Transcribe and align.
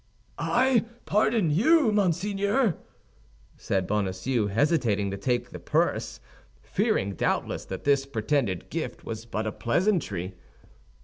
"I 0.39 0.85
pardon 1.05 1.51
you, 1.51 1.91
monseigneur!" 1.91 2.75
said 3.55 3.85
Bonacieux, 3.85 4.47
hesitating 4.47 5.11
to 5.11 5.17
take 5.17 5.51
the 5.51 5.59
purse, 5.59 6.19
fearing, 6.63 7.13
doubtless, 7.13 7.65
that 7.65 7.83
this 7.83 8.07
pretended 8.07 8.71
gift 8.71 9.03
was 9.03 9.25
but 9.27 9.45
a 9.45 9.51
pleasantry. 9.51 10.33